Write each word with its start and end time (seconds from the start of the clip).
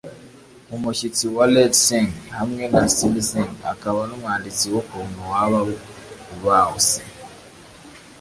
umushyitsi 0.75 1.25
wa 1.35 1.45
Late 1.53 1.77
Singh 1.85 2.11
hamwe 2.39 2.63
na 2.73 2.81
Lilly 2.95 3.23
Singh 3.29 3.53
akaba 3.73 3.99
n'umwanditsi 4.07 4.63
w'ukuntu 4.73 5.17
waba 5.31 5.59
Bawse: 6.43 7.01